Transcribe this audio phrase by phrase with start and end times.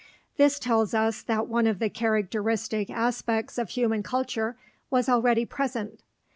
[0.35, 4.57] This tells us that one of the characteristic aspects of human culture
[4.89, 5.99] was already present.